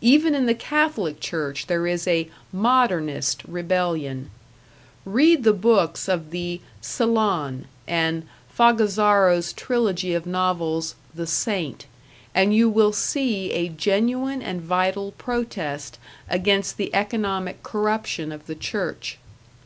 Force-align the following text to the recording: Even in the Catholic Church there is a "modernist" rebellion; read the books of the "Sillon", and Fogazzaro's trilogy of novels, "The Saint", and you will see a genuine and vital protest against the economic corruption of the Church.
Even 0.00 0.34
in 0.34 0.46
the 0.46 0.54
Catholic 0.54 1.20
Church 1.20 1.66
there 1.66 1.86
is 1.86 2.08
a 2.08 2.30
"modernist" 2.50 3.42
rebellion; 3.44 4.30
read 5.04 5.44
the 5.44 5.52
books 5.52 6.08
of 6.08 6.30
the 6.30 6.62
"Sillon", 6.80 7.66
and 7.86 8.26
Fogazzaro's 8.48 9.52
trilogy 9.52 10.14
of 10.14 10.24
novels, 10.24 10.94
"The 11.14 11.26
Saint", 11.26 11.84
and 12.34 12.54
you 12.56 12.70
will 12.70 12.94
see 12.94 13.50
a 13.52 13.68
genuine 13.68 14.40
and 14.40 14.62
vital 14.62 15.12
protest 15.12 15.98
against 16.26 16.78
the 16.78 16.94
economic 16.94 17.62
corruption 17.62 18.32
of 18.32 18.46
the 18.46 18.54
Church. 18.54 19.18